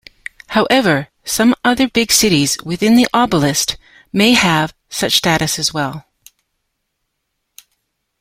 [0.47, 3.77] However, some other big cities within the oblast
[4.11, 6.07] may have such status as well.